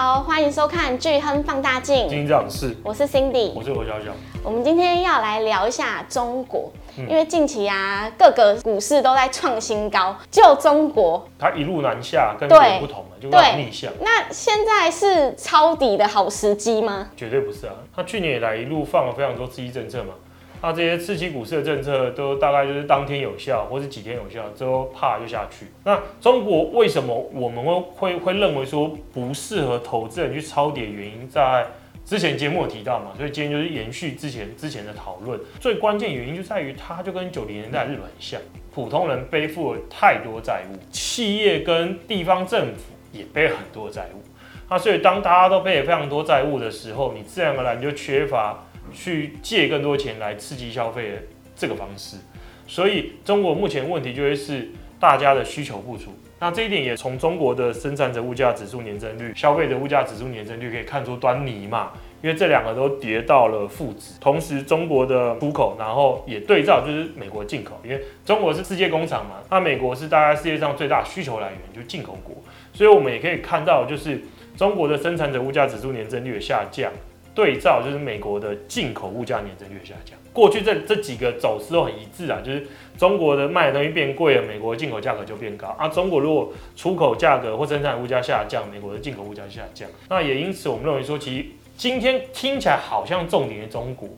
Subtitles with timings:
[0.00, 2.08] 好，欢迎收看巨亨放大镜。
[2.08, 4.12] 金长是，我是 Cindy，我是罗小小。
[4.44, 13.90] 我们今天要来聊一下中国，嗯、因为近期啊，各个股市都在创新高，就中国，它一路南下，跟别人不同了，就有点逆向。
[14.00, 17.08] 那现在是抄底的好时机吗？
[17.16, 20.14] 绝对不是啊，它去年以来一路放了非常多刺激政策嘛。
[20.60, 25.66] 那这些刺激股市的政策都大概就是当天有效，或是几天有效，之后啪就下去。
[25.84, 30.80] 那中国为什么我们会会会认为说不适合投资人去抄底？
[30.80, 31.64] 原因在
[32.04, 35.38] 之前节目有提到嘛，所以今天就是延续之前之前的讨论。
[35.60, 38.40] 最关键原因就在于它就跟九零年代日本很像，
[38.74, 44.22] 普通人背负了太多债务，企业跟地方政府也背很多债务。
[44.68, 48.64] 那所以当大家都背了非常多债务的时候，你自然而然就缺乏。
[48.92, 51.16] 去借更多钱来刺激消费的
[51.56, 52.16] 这个方式，
[52.66, 54.68] 所以中国目前问题就会是
[55.00, 56.12] 大家的需求不足。
[56.40, 61.90] 那这一点也从中国的生产者物价指数年增率、消费者物价指数年增率可以看出端倪嘛。
[62.20, 72.34] 因为这两个都跌到了负值，同时中国的出口，然后也对照就是美国进口，因为中国是世界工厂嘛，那美国是大概世界上最大需求来源，就是进口国。
[72.72, 74.20] 所以我们也可以看到，就是
[74.56, 76.90] 中国的生产者物价指数年增率的下降。
[77.34, 85.86] 对照就是美国的进口物价年增率下降，过去这这几个走势都很一致啊，就是中国的卖的东西变贵了，美国进口价格就变高啊。
[85.88, 89.88] 中国如果出口价格或生产物价下降，美国的进口物价下降。
[90.08, 94.08] 那也因此，我们认为说，其实今天听起来好像重点是中国，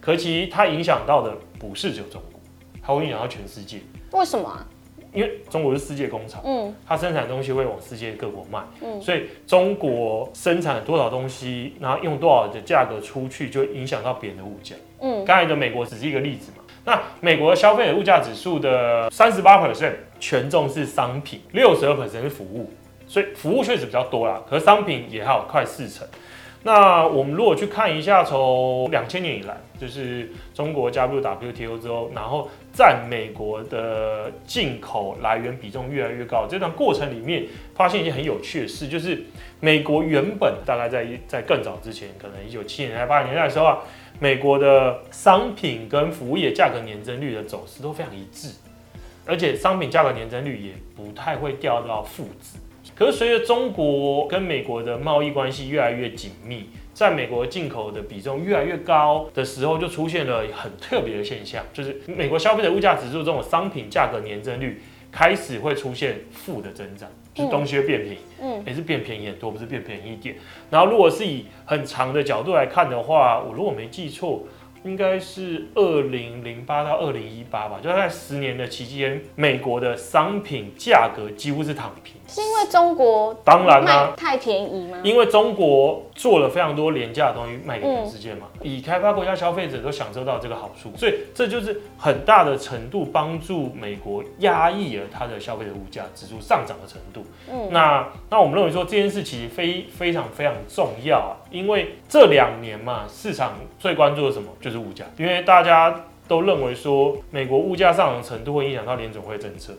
[0.00, 2.40] 可其实它影响到的不是只有中国，
[2.80, 3.78] 它会影响到全世界。
[4.12, 4.66] 为什么？
[5.12, 16.64] 因为中国是世界工厂，嗯，它生产的东西会往世界各国卖，嗯，所以中国生产多少东西，然后用多少的价格出去，就会影响到别人的物价，嗯，刚才的美国只是一个例子嘛。
[16.84, 22.70] 那美国的消费者物价指数的三十八 percent 权重是商品，六十二 percent 是服务，
[23.06, 26.06] 所以服务确实比较多啦，可是商品也还有快四成。
[26.64, 37.44] 那我们如果去看一下，从两千年以来，就是中国加入 WTO 之后，然后占美国的进口来源比重越来越高，这段过程里面
[37.74, 39.20] 发现一件很有趣的事，就是
[39.58, 43.80] 美国原本大概在在更早之前，可能一九七零年代、八零年代的时候啊，
[44.20, 48.54] 美国的商品跟服务业价格年增率的走势都非常一致，
[49.26, 52.60] 而且商品价格年增率也不太会掉到负值。
[52.94, 64.82] 可是随着中国跟美国的贸易关系越来越紧密，在美国进口的比重越来越高的时候，就出现了很特别的现象，就是美国消费者物价指数这种商品价格年增率
[65.12, 70.34] 开始会出现负的增长，就是东西会变便宜，嗯，也是变便宜很多，不是变便宜一点。
[70.70, 74.48] 然后如果是以很长的角度来看的话，我如果没记错。
[74.84, 82.14] 应该是二零零八到二零一八吧，就在十年的期间，美国的商品价格几乎是躺平。
[82.28, 84.98] 是因为中国当然啦，太便宜吗？
[85.02, 97.24] 因为中国做了非常多廉价的东西卖给全世界嘛，嗯、以开发国家消费者都享受到这个好处，所以这就是很大的程度帮助美国压抑了它的消费者物价指数上涨的程度。
[97.50, 104.48] 嗯，那那我们认为说这件事其实非非常非常重要啊，因为这两年嘛，市场最关注的什么？
[104.60, 109.72] 就是物价，因为大家都认为说美国物价上涨程度会影响到联准会政策。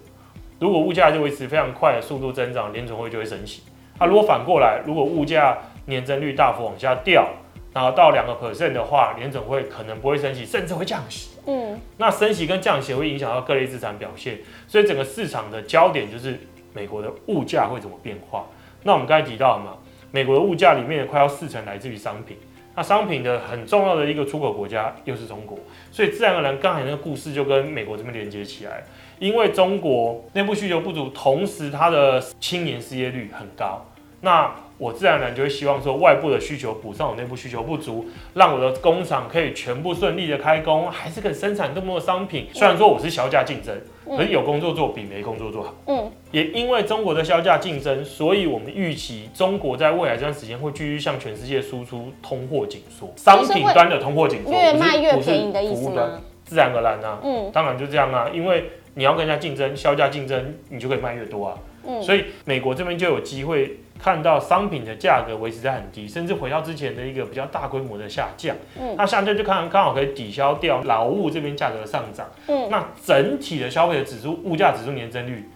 [0.59, 3.63] 如果物价就维持非常快的速度增长，联准会就会升息。
[3.97, 7.29] 啊，如果反过来，如果物价年增率大幅往下掉，
[7.73, 11.31] 然后到两个 percent 的话，联准会可能不会升息，甚至会降息。
[11.45, 16.39] 嗯，那升息跟降息会影响到各类资产表现，所以整个市场的焦点就是
[16.73, 18.45] 美国的物价会怎么变化。
[18.83, 19.77] 那我们刚才提到嘛，
[20.11, 22.37] 美国的物价里面快要四成来自于商品，
[22.79, 25.59] 那商品的很重要的一个出口国家又是中国，
[25.91, 28.85] 所以自然而然刚才那个故事就跟美国这边连接起来。
[29.19, 33.85] 因为中国内部需求不足，同时它的青年失业率很高，
[34.21, 42.47] 那我自然而然就会希望说外部的需求补上我内部需求不足，让我的工厂可以全部顺利的开工，还是可以生产更多的商品。
[42.53, 45.75] 虽然说我是小价竞争，可是有工作做比没工作做好。
[45.87, 56.21] 嗯，也因为中国的削价竞争，所以我们预期中国在未来这段时间会继续向全世界输出通货紧缩，商品端的通货紧缩，越卖越便宜的意思吗？
[56.45, 58.71] 自然而然啊，嗯，当然就这样啊，因为。
[58.95, 61.57] 你要跟人家竞争，削价竞争，你就可以卖越多啊。
[61.85, 68.57] 嗯，所以美国这边就有机会看到商品的价格维持在很低，甚至回到之前的一个比较大规模的下降。
[68.77, 72.27] 嗯，那下降就看刚好可以抵消掉劳务这边价格的上涨。
[72.47, 75.47] 嗯，那整体的消费者指数、物价指数年增率，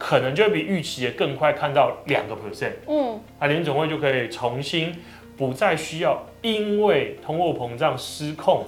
[0.00, 2.72] 可能就会比预期的更快看到两个 percent。
[2.88, 4.96] 嗯，那联总会就可以重新
[5.36, 8.64] 不再需要因为通货膨胀失控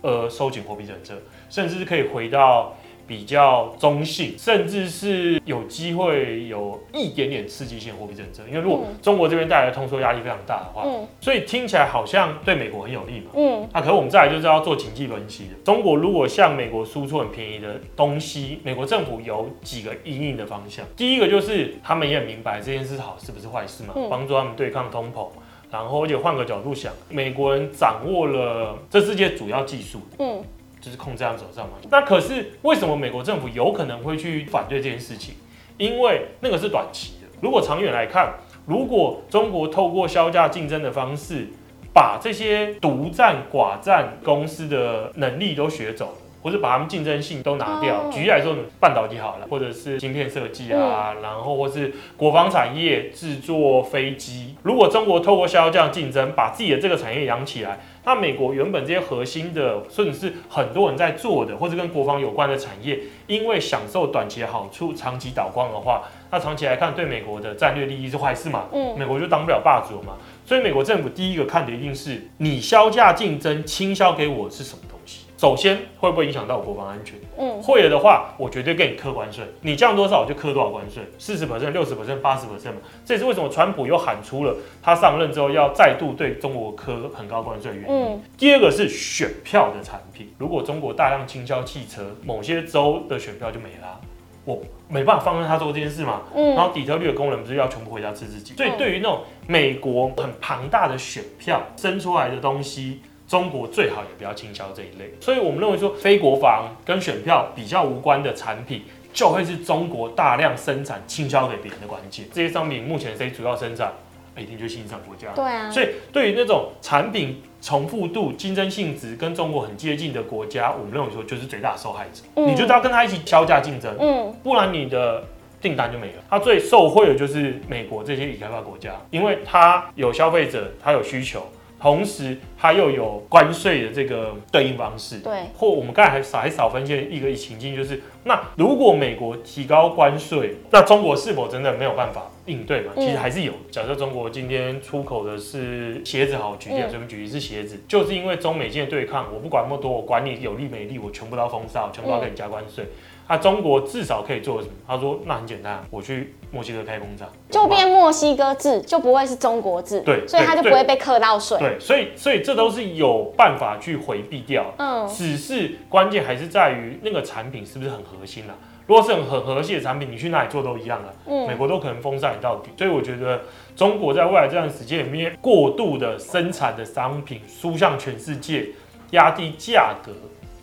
[0.00, 1.14] 而收紧货币政策，
[1.50, 2.72] 甚至是可以回到。
[3.06, 8.42] 比较中性，甚至是有机会有一点点刺激性货币政策。
[8.48, 13.30] 因为如果中国这边带来的通缩压力非常大的话，嗯，所以听起来好像对美国很有利嘛。
[13.34, 15.50] 嗯，那可是我们再来就是要做经济分析的。
[15.64, 20.84] 中国如果向美国输出很便宜的东西，美国政府有几个因应的方向。
[20.96, 25.28] 第一个就是他们也很明白这件事好是不是坏事嘛，帮助他们对抗通膨。
[25.70, 30.42] 然后而且换个角度想，美国人掌握了这世界主要技术，嗯。
[30.86, 31.72] 就是控制样手上嘛。
[31.90, 35.34] 那可是为什么美国政府有可能会去反对这件事情？
[35.78, 37.26] 因为那个是短期的。
[37.40, 38.34] 如果长远来看，
[38.66, 41.48] 如果中国透过削价竞争的方式，
[41.92, 46.12] 把这些独占寡占公司的能力都学走了。
[46.42, 48.08] 或是把他们竞争性都拿掉。
[48.08, 54.54] 举例来说，半导体好了，或者是芯片设计啊，然后或是国防产业制作飞机。
[54.62, 68.66] 如果中国透过削价竞争，把自己的这个产业养起来，那美国原本这些核心的，甚至是很多人在做的，或者跟国防有关的产业，因为享受短期的好处，长期倒光的话，那长期来看对美国的战略利益是坏事嘛？
[68.72, 70.14] 嗯，美国就当不了霸主嘛。
[70.44, 75.25] 所以美国政府第一个看的一定是你销价竞争倾销给我是什么东西。
[75.36, 77.18] 首先会不会影响到我国防安全？
[77.36, 79.44] 嗯，会了的话，我绝对给你课关税。
[79.60, 82.78] 你降多少，我就课多少关税，四十 percent、六十 percent、八十 percent 嘛。
[83.04, 87.94] 这也是为什么川普又喊出了他上任之后要再度对中国科很高关税的原因。
[87.94, 94.00] 嗯，第二个是选票的产品，如果中国大量倾销汽车，某些州的选票就没了，
[94.46, 96.22] 我没办法放任他做这件事嘛。
[96.34, 98.54] 嗯，然后底特律的工人不是要全部回家吃自己？
[98.54, 103.02] 所以对于那种美国很庞大的选票生出来的东西。
[103.28, 108.82] 中国最好也不要倾销这一类，所以我们认为说，非国防跟选票比较无关的产品，
[109.12, 112.24] 就会是中国大量生产倾销给别人的关键。
[112.32, 113.92] 这些商品目前谁主要生产？
[114.38, 115.32] 一定就是新兴国家。
[115.34, 115.70] 对啊。
[115.70, 122.22] 所以对于那种产品重复度、竞争性质跟中国很接近的国家，我们认为说就是最大的受害者。
[122.34, 122.46] 嗯。
[122.46, 125.24] 你就要跟他一起削价竞争，嗯，不然你的
[125.60, 126.22] 订单就没了。
[126.28, 131.44] 他最受惠的就是美国这些已开发国家，因为他有消费者，他有需求。
[131.86, 142.92] 同时，它又有关税的这个对应方式，对，或我们刚才还少还少分析一个情境，就是那如果美国提高关税，那中国是否真的没有办法应对嘛？
[142.96, 143.52] 其实还是有。
[143.70, 152.86] 假设中国今天出口的是鞋子，好，举例，随便举例是鞋子，就是因为中美间的对抗，我不管那么多，我管你有利没利，我全部都要封杀，全部都要给你加关税。
[153.28, 154.74] 那、啊、中国至少可以做什么？
[154.86, 160.00] 他说：“那很简单，我去墨西哥开工厂，就变墨西哥制，就不会是中国制。
[160.02, 161.58] 对，所以他就不会被课到税。
[161.58, 164.72] 对，所以所以这都是有办法去回避掉。
[164.78, 168.75] 嗯，只是关键还是在于那个产品是不是很核心啦、啊。
[168.86, 171.14] 如果是很很和谐的产品，你去哪里做都一样了、啊。
[171.26, 172.70] 嗯，美国都可能封杀你到底。
[172.78, 173.42] 所以我觉得
[173.74, 178.68] 中国在未来这段时间里面过度的生产的商品输向全世界，
[179.10, 180.12] 压低价格。”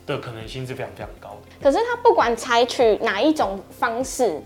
[0.06, 1.48] 的可能性是非常非常高的。
[1.62, 4.38] 可是他不管采取哪一种方式，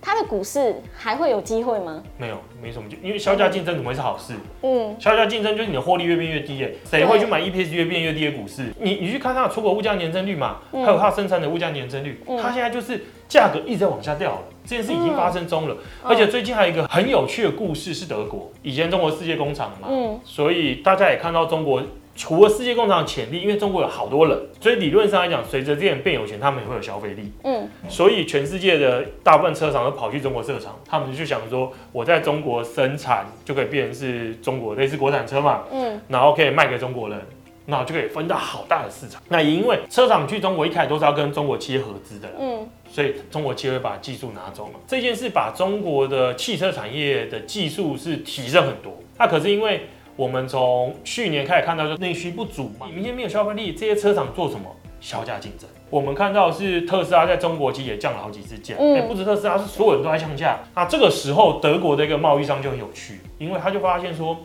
[0.00, 2.02] 他的股市还会有机会吗？
[2.16, 4.34] 没有，没什么，因为削价竞争怎么会是好事？
[4.62, 8.72] 嗯，削价竞争就是你的获利越变越低，谁会去买 EPS 越变越低的股市？
[8.80, 15.76] 你你去看它的出口物价年增率嘛，还有它生产的物价年增率，它现在就是价格一直在往下掉了，这件事已经发生中了。
[16.02, 21.82] 而且最近还有一个很有趣的故事是德国，以前中国世界工厂嘛，嗯，所以大家也看到中国。
[22.20, 27.30] 除了世界工厂的潜力，因为中国有好多人，所以理论上来讲，随着这些人变有钱，他们也会有消费力。
[27.44, 27.57] 嗯，
[27.88, 35.64] 所以全世界的大部分车厂都跑去中国设厂，他们就想说，我在中国生产就可以变成是中国类似国产车嘛。
[35.72, 37.20] 嗯，然后可以卖给中国人，
[37.66, 39.22] 那就可以分到好大的市场。
[39.28, 44.80] 那也因为车厂去中国一开始都是要跟中国企业合资的，嗯，所以中国企业会把技术拿走嘛。
[44.86, 48.92] 这件事把中国的汽车产业的技术是提升很多。
[49.16, 49.82] 那可是因为。
[50.18, 54.62] 我们从去年开始看到，就内需不足嘛，明天没有消费力，这些车厂做什么？
[55.00, 55.70] 削价竞争。
[55.90, 60.58] 我们看到是特斯拉在中国其实也降了好几次价，嗯，不止特斯拉，是所有人都在降价。
[60.74, 64.36] 那这个时候，德国的一个贸易商就很有趣，因为他就发现说，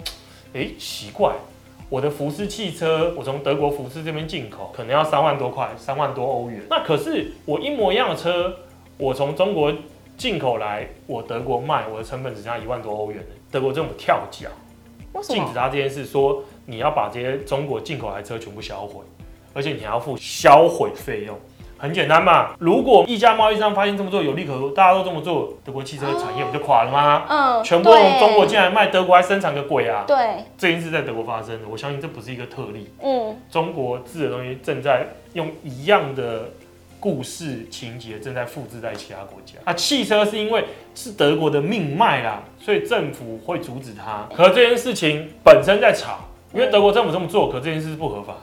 [0.53, 1.33] 哎，奇怪，
[1.89, 6.61] 我的福斯汽车，我从德国福斯这边进口，可能要三万多块，三万多欧元。
[6.69, 8.55] 那可是我一模一样的车，
[8.97, 9.73] 我从中国
[10.15, 13.23] 进口来，我德国卖，我的成本只剩下一万多欧元。
[13.51, 14.49] 德国政府跳脚。
[15.21, 19.01] 禁止他这件事，说你要把这些中国进口来的车全部销毁，
[19.53, 21.37] 而且你还要付销毁费用。
[21.77, 27.25] 很简单嘛，如果一家贸易商发现这么做有利可图，大家都这么做，德国汽车产业不就垮了吗？
[27.27, 30.05] 嗯，全部从中国进来卖，德国还生产个鬼啊！
[30.07, 32.89] 对，这件事在德国发生的，我相信这不是一个特例。
[33.01, 36.49] 嗯，中国制的东西正在用一样的。
[37.03, 39.55] 故事情节正在复制在其他国家。
[39.65, 40.63] 啊，汽车是因为
[40.95, 44.25] 是德国的命脉啦，所以政府会阻止它。
[44.33, 46.19] 可这件事情本身在吵，
[46.53, 48.39] 因为德国政府这么做，可这件事是不合法的。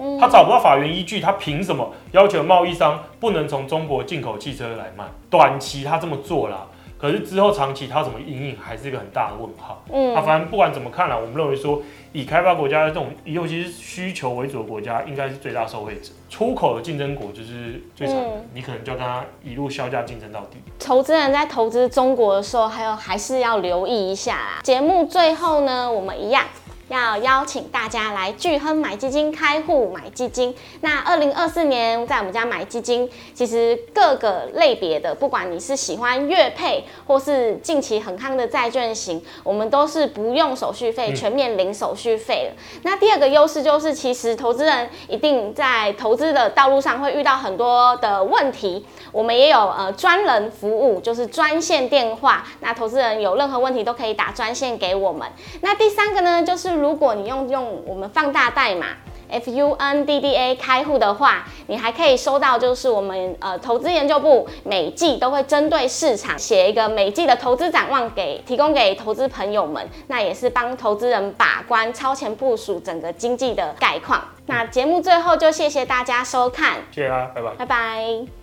[0.00, 5.04] 嗯，他找不到法源依据，他凭什么要求贸易商不能从中国进口汽车来卖？
[5.28, 6.66] 短期他这么做了，
[6.98, 9.82] 可是之后长期他怎么营运还是一个很大的问号。
[9.92, 11.82] 嗯，啊反正不管怎么看来，我们认为说。
[12.12, 16.10] 以开发国家的这种，尤其是需求为主的国家，应该是最大受惠者。
[16.28, 20.56] 出口的竞争国就是最惨的，嗯、你可能就要跟他一路削价竞争到底。
[20.80, 24.60] 投资人在投资中国的时候，还有还是要留意一下啦。
[24.64, 26.42] 节目最后呢，我们一样。
[26.90, 30.52] 要邀请大家来聚亨买基金开户买基金。
[30.80, 52.44] 那二零二四年在我们家买基金，其实各个类别的，不管你是喜欢月配或是近期很夯的债券型，我们都是不用手续费，全面零手续费那第二个优势就是，其实投资人一定在投资的道路上会遇到很多的问题，我们也有呃专人服务，就是专线电话。
[52.58, 55.28] 那投资人有任何问题都可以打专线给我们。
[55.60, 56.79] 那第三个呢，就是。
[56.80, 58.86] 如果你用用我们放大代码
[59.30, 74.20] FUNDDA 开户的话，你还可以收到，就是我们呃投资研究部每季都会针对市场写一个每季的投资展望给提供给投资朋友们，那也是帮投资人把关超前部署整个经济的概况。
[74.46, 78.39] 那节目最后就谢谢大家收看，谢谢啊，拜拜，拜拜。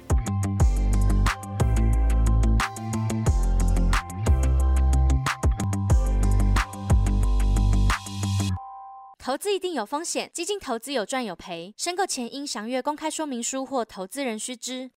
[9.27, 14.89] 投资一定有风险，基金投资有赚有赔，申购前应详阅公开说明书或投资人须知。